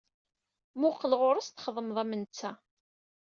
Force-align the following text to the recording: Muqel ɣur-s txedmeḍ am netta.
Muqel 0.79 1.13
ɣur-s 1.19 1.47
txedmeḍ 1.49 1.97
am 2.03 2.11
netta. 2.21 2.51